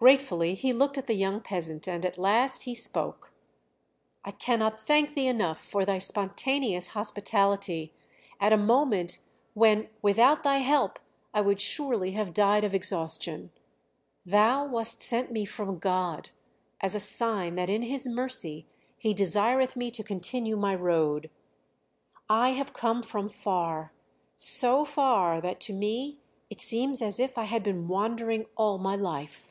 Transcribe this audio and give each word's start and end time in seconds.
Gratefully 0.00 0.54
he 0.54 0.72
looked 0.72 0.96
at 0.96 1.06
the 1.06 1.12
young 1.12 1.42
peasant, 1.42 1.86
and 1.86 2.06
at 2.06 2.16
last 2.16 2.62
he 2.62 2.74
spoke: 2.74 3.34
"I 4.24 4.30
cannot 4.30 4.80
thank 4.80 5.14
thee 5.14 5.26
enough 5.26 5.58
for 5.60 5.84
thy 5.84 5.98
spontaneous 5.98 6.92
hospitality 6.96 7.92
at 8.40 8.50
a 8.54 8.56
moment 8.56 9.18
when 9.52 9.90
without 10.00 10.42
thy 10.42 10.60
help 10.60 10.98
I 11.34 11.42
would 11.42 11.60
surely 11.60 12.12
have 12.12 12.32
died 12.32 12.64
of 12.64 12.74
exhaustion. 12.74 13.50
Thou 14.24 14.64
wast 14.68 15.02
sent 15.02 15.32
me 15.32 15.44
from 15.44 15.78
God, 15.78 16.30
as 16.80 16.94
a 16.94 16.98
sign 17.00 17.56
that 17.56 17.68
in 17.68 17.82
His 17.82 18.08
mercy 18.08 18.66
He 18.96 19.12
desireth 19.12 19.76
me 19.76 19.90
to 19.90 20.02
continue 20.02 20.56
my 20.56 20.74
road. 20.74 21.28
I 22.26 22.52
have 22.52 22.72
come 22.72 23.02
from 23.02 23.28
far, 23.28 23.92
so 24.38 24.86
far 24.86 25.42
that 25.42 25.60
to 25.60 25.74
me 25.74 26.20
it 26.48 26.62
seems 26.62 27.02
as 27.02 27.20
if 27.20 27.36
I 27.36 27.44
had 27.44 27.62
been 27.62 27.86
wandering 27.86 28.46
all 28.56 28.78
my 28.78 28.96
life." 28.96 29.48